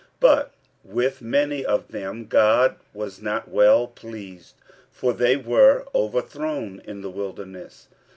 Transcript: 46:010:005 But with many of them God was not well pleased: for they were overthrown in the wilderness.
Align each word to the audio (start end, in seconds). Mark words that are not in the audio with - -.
46:010:005 0.01 0.09
But 0.19 0.51
with 0.83 1.21
many 1.21 1.63
of 1.63 1.89
them 1.89 2.25
God 2.25 2.77
was 2.91 3.21
not 3.21 3.47
well 3.49 3.85
pleased: 3.85 4.55
for 4.89 5.13
they 5.13 5.37
were 5.37 5.85
overthrown 5.93 6.81
in 6.85 7.01
the 7.01 7.11
wilderness. 7.11 7.87